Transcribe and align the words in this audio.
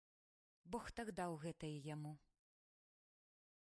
Бог 0.75 0.89
так 1.01 1.07
даў 1.21 1.31
гэтая 1.45 1.73
яму. 1.93 2.13